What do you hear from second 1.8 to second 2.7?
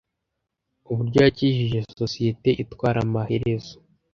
sosiyete